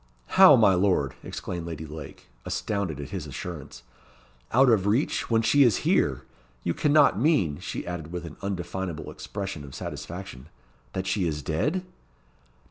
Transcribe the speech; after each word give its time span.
"How, 0.29 0.55
my 0.55 0.73
lord!" 0.73 1.13
exclaimed 1.21 1.67
Lady 1.67 1.85
Lake, 1.85 2.25
astounded 2.43 2.99
at 2.99 3.09
his 3.11 3.27
assurance. 3.27 3.83
"Out 4.51 4.67
of 4.67 4.87
reach, 4.87 5.29
when 5.29 5.43
she 5.43 5.61
is 5.61 5.85
here! 5.85 6.23
You 6.63 6.73
cannot 6.73 7.19
mean," 7.21 7.59
she 7.59 7.85
added, 7.85 8.11
with 8.11 8.25
an 8.25 8.37
undefinable 8.41 9.11
expression 9.11 9.63
of 9.63 9.75
satisfaction, 9.75 10.47
"that 10.93 11.05
she 11.05 11.27
is 11.27 11.43
dead?" 11.43 11.85